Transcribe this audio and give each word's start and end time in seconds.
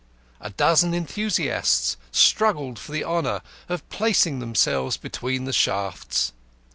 A 0.39 0.49
dozen 0.49 0.95
enthusiasts 0.95 1.95
struggled 2.11 2.79
for 2.79 2.91
the 2.91 3.03
honour 3.03 3.41
of 3.69 3.87
placing 3.89 4.39
themselves 4.39 4.97
between 4.97 5.45
the 5.45 5.53
shafts. 5.53 6.33